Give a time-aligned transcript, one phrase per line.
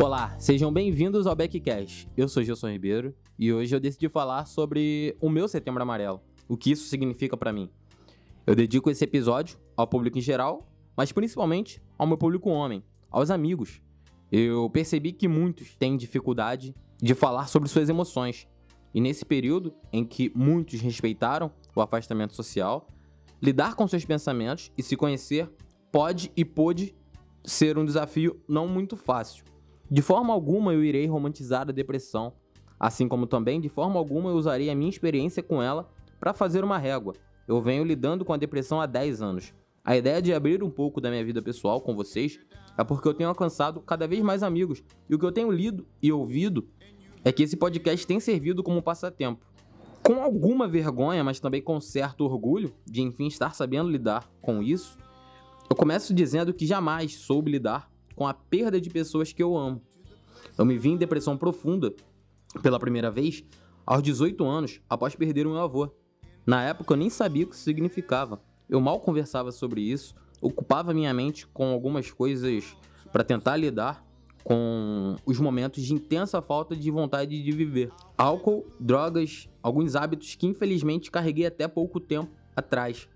[0.00, 2.08] Olá, sejam bem-vindos ao Backcast.
[2.16, 6.56] Eu sou Gilson Ribeiro e hoje eu decidi falar sobre o meu Setembro Amarelo, o
[6.56, 7.68] que isso significa para mim.
[8.46, 12.80] Eu dedico esse episódio ao público em geral, mas principalmente ao meu público homem,
[13.10, 13.82] aos amigos.
[14.30, 18.46] Eu percebi que muitos têm dificuldade de falar sobre suas emoções.
[18.94, 22.86] E nesse período em que muitos respeitaram o afastamento social,
[23.42, 25.50] lidar com seus pensamentos e se conhecer
[25.90, 26.94] pode e pôde
[27.42, 29.48] ser um desafio não muito fácil.
[29.90, 32.34] De forma alguma eu irei romantizar a depressão,
[32.78, 35.88] assim como também de forma alguma eu usarei a minha experiência com ela
[36.20, 37.14] para fazer uma régua.
[37.46, 39.54] Eu venho lidando com a depressão há 10 anos.
[39.82, 42.38] A ideia de abrir um pouco da minha vida pessoal com vocês
[42.76, 45.86] é porque eu tenho alcançado cada vez mais amigos e o que eu tenho lido
[46.02, 46.68] e ouvido
[47.24, 49.46] é que esse podcast tem servido como passatempo.
[50.02, 54.98] Com alguma vergonha, mas também com certo orgulho de enfim estar sabendo lidar com isso,
[55.70, 59.80] eu começo dizendo que jamais soube lidar com a perda de pessoas que eu amo.
[60.58, 61.94] Eu me vi em depressão profunda
[62.60, 63.44] pela primeira vez
[63.86, 65.88] aos 18 anos após perder o meu avô.
[66.44, 68.42] Na época eu nem sabia o que isso significava.
[68.68, 72.76] Eu mal conversava sobre isso, ocupava minha mente com algumas coisas
[73.12, 74.04] para tentar lidar
[74.42, 77.92] com os momentos de intensa falta de vontade de viver.
[78.16, 83.08] Álcool, drogas, alguns hábitos que infelizmente carreguei até pouco tempo atrás.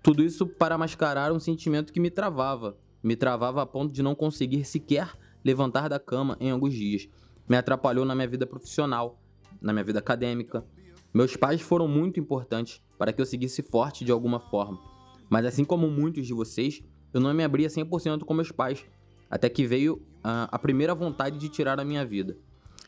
[0.00, 2.76] Tudo isso para mascarar um sentimento que me travava.
[3.04, 7.06] Me travava a ponto de não conseguir sequer levantar da cama em alguns dias.
[7.46, 9.20] Me atrapalhou na minha vida profissional,
[9.60, 10.64] na minha vida acadêmica.
[11.12, 14.80] Meus pais foram muito importantes para que eu seguisse forte de alguma forma.
[15.28, 18.84] Mas assim como muitos de vocês, eu não me abria 100% com meus pais,
[19.30, 22.36] até que veio uh, a primeira vontade de tirar a minha vida.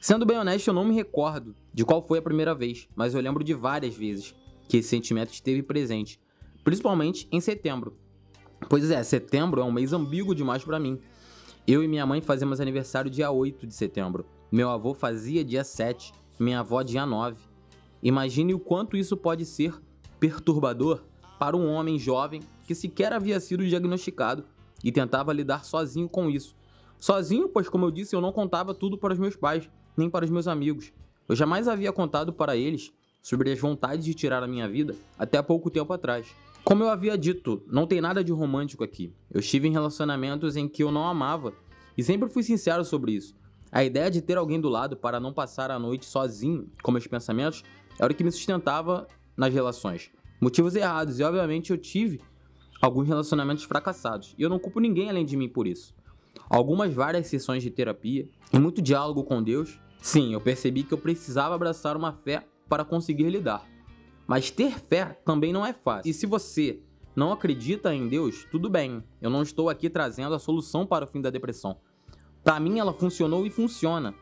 [0.01, 3.20] Sendo bem honesto, eu não me recordo de qual foi a primeira vez, mas eu
[3.20, 4.34] lembro de várias vezes
[4.67, 6.19] que esse sentimento esteve presente
[6.67, 7.97] principalmente em setembro.
[8.68, 10.98] Pois é, setembro é um mês ambíguo demais para mim.
[11.66, 14.24] Eu e minha mãe fazemos aniversário dia 8 de setembro.
[14.50, 17.36] Meu avô fazia dia 7, minha avó dia 9.
[18.02, 19.74] Imagine o quanto isso pode ser
[20.18, 21.05] perturbador
[21.39, 24.45] para um homem jovem que sequer havia sido diagnosticado
[24.83, 26.56] e tentava lidar sozinho com isso.
[26.98, 30.24] Sozinho, pois, como eu disse, eu não contava tudo para os meus pais, nem para
[30.24, 30.92] os meus amigos.
[31.28, 35.42] Eu jamais havia contado para eles sobre as vontades de tirar a minha vida até
[35.42, 36.27] pouco tempo atrás.
[36.66, 39.14] Como eu havia dito, não tem nada de romântico aqui.
[39.30, 41.54] Eu estive em relacionamentos em que eu não amava
[41.96, 43.36] e sempre fui sincero sobre isso.
[43.70, 47.06] A ideia de ter alguém do lado para não passar a noite sozinho com meus
[47.06, 47.62] pensamentos
[48.00, 49.06] era o que me sustentava
[49.36, 50.10] nas relações.
[50.40, 52.20] Motivos errados, e obviamente eu tive
[52.83, 55.94] alguns relacionamentos fracassados, e eu não culpo ninguém além de mim por isso.
[56.50, 60.98] Algumas várias sessões de terapia e muito diálogo com Deus, sim, eu percebi que eu
[60.98, 63.76] precisava abraçar uma fé para conseguir lidar.
[64.27, 66.11] Mas ter fé também não é fácil.
[66.11, 66.81] E se você
[67.14, 69.03] não acredita em Deus, tudo bem.
[69.23, 71.79] Eu não estou aqui trazendo a solução para o fim da depressão.
[72.42, 74.14] Para mim, ela funcionou e funciona.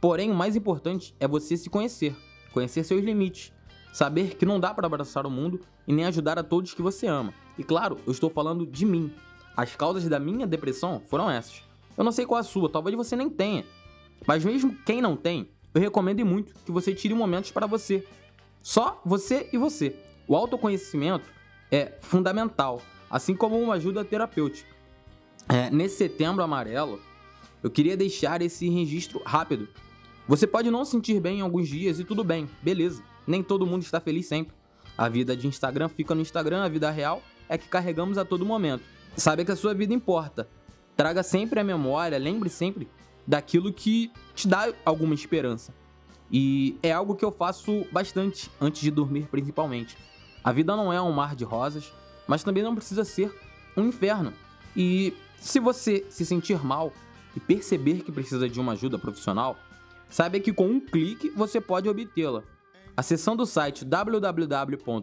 [0.00, 2.16] Porém, o mais importante é você se conhecer,
[2.52, 3.52] conhecer seus limites,
[3.92, 7.06] saber que não dá para abraçar o mundo e nem ajudar a todos que você
[7.06, 7.34] ama.
[7.58, 9.12] E claro, eu estou falando de mim.
[9.56, 11.62] As causas da minha depressão foram essas.
[11.96, 13.64] Eu não sei qual é a sua, talvez você nem tenha.
[14.26, 18.06] Mas mesmo quem não tem, eu recomendo muito que você tire momentos para você,
[18.62, 19.96] só você e você.
[20.28, 21.28] O autoconhecimento
[21.70, 24.68] é fundamental, assim como uma ajuda terapêutica.
[25.48, 27.00] É, nesse setembro amarelo,
[27.62, 29.68] eu queria deixar esse registro rápido.
[30.28, 33.02] Você pode não sentir bem em alguns dias e tudo bem, beleza.
[33.26, 34.54] Nem todo mundo está feliz sempre.
[34.96, 38.44] A vida de Instagram fica no Instagram, a vida real é que carregamos a todo
[38.46, 38.84] momento.
[39.16, 40.48] Saiba que a sua vida importa.
[40.96, 42.88] Traga sempre a memória, lembre sempre
[43.26, 45.74] daquilo que te dá alguma esperança.
[46.30, 49.96] E é algo que eu faço bastante antes de dormir, principalmente.
[50.44, 51.92] A vida não é um mar de rosas,
[52.26, 53.34] mas também não precisa ser
[53.76, 54.32] um inferno.
[54.76, 56.92] E se você se sentir mal
[57.36, 59.56] e perceber que precisa de uma ajuda profissional,
[60.08, 62.42] saiba que com um clique você pode obtê-la.
[62.96, 65.00] Acessando o site www.cvv.com.br.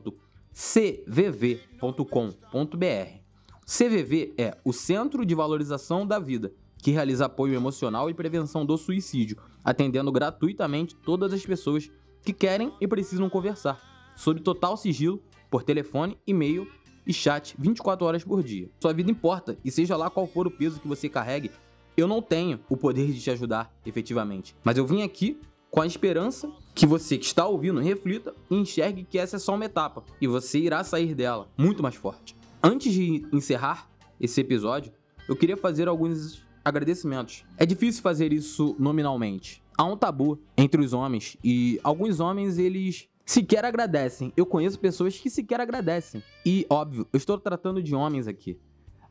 [3.66, 8.78] CVV é o Centro de Valorização da Vida que realiza apoio emocional e prevenção do
[8.78, 11.92] suicídio, atendendo gratuitamente todas as pessoas
[12.24, 15.22] que querem e precisam conversar, sob total sigilo,
[15.52, 16.66] por telefone, e-mail
[17.06, 18.70] e chat 24 horas por dia.
[18.80, 21.52] Sua vida importa, e seja lá qual for o peso que você carregue,
[21.98, 24.56] eu não tenho o poder de te ajudar efetivamente.
[24.64, 25.38] Mas eu vim aqui
[25.70, 29.54] com a esperança que você que está ouvindo reflita e enxergue que essa é só
[29.54, 32.38] uma etapa e você irá sair dela muito mais forte.
[32.64, 34.94] Antes de encerrar esse episódio,
[35.28, 37.46] eu queria fazer alguns agradecimentos.
[37.58, 39.64] É difícil fazer isso nominalmente.
[39.78, 44.34] Há um tabu entre os homens e alguns homens eles sequer agradecem.
[44.36, 46.24] Eu conheço pessoas que sequer agradecem.
[46.46, 48.60] E óbvio, eu estou tratando de homens aqui.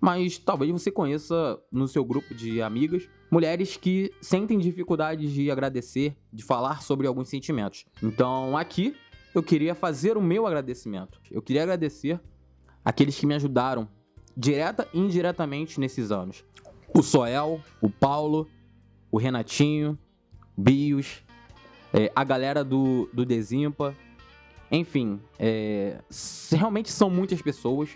[0.00, 6.16] mas talvez você conheça no seu grupo de amigas mulheres que sentem dificuldades de agradecer,
[6.32, 7.84] de falar sobre alguns sentimentos.
[8.02, 8.94] Então, aqui
[9.34, 11.20] eu queria fazer o meu agradecimento.
[11.30, 12.20] Eu queria agradecer
[12.84, 13.88] aqueles que me ajudaram
[14.36, 16.44] direta e indiretamente nesses anos.
[16.96, 18.48] O Soel, o Paulo,
[19.12, 19.98] o Renatinho,
[20.56, 21.22] Bios,
[21.92, 23.94] é, a galera do, do Desimpa.
[24.72, 26.00] Enfim, é,
[26.50, 27.90] realmente são muitas pessoas,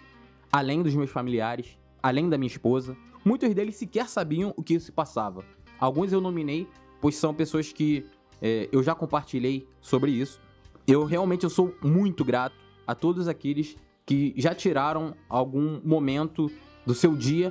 [0.52, 2.94] além dos meus familiares, além da minha esposa.
[3.24, 5.46] Muitos deles sequer sabiam o que se passava.
[5.78, 6.68] Alguns eu nominei,
[7.00, 8.04] pois são pessoas que
[8.42, 10.38] é, eu já compartilhei sobre isso.
[10.86, 12.56] Eu realmente eu sou muito grato
[12.86, 16.50] a todos aqueles que já tiraram algum momento
[16.84, 17.50] do seu dia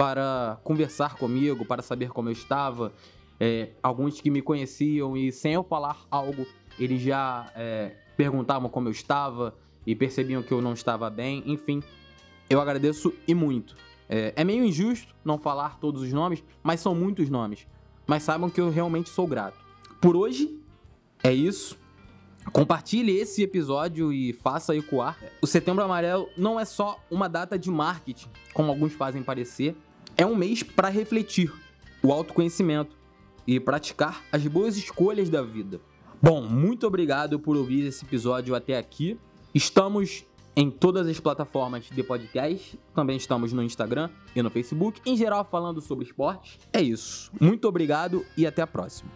[0.00, 2.90] para conversar comigo, para saber como eu estava.
[3.38, 6.46] É, alguns que me conheciam e sem eu falar algo,
[6.78, 9.54] eles já é, perguntavam como eu estava
[9.86, 11.42] e percebiam que eu não estava bem.
[11.44, 11.82] Enfim,
[12.48, 13.76] eu agradeço e muito.
[14.08, 17.66] É, é meio injusto não falar todos os nomes, mas são muitos nomes.
[18.06, 19.58] Mas saibam que eu realmente sou grato.
[20.00, 20.58] Por hoje,
[21.22, 21.76] é isso.
[22.54, 25.18] Compartilhe esse episódio e faça ecoar.
[25.42, 29.76] O Setembro Amarelo não é só uma data de marketing, como alguns fazem parecer.
[30.20, 31.50] É um mês para refletir,
[32.02, 32.94] o autoconhecimento
[33.46, 35.80] e praticar as boas escolhas da vida.
[36.20, 39.18] Bom, muito obrigado por ouvir esse episódio até aqui.
[39.54, 45.16] Estamos em todas as plataformas de podcast, também estamos no Instagram e no Facebook, em
[45.16, 46.58] geral falando sobre esporte.
[46.70, 47.32] É isso.
[47.40, 49.10] Muito obrigado e até a próxima.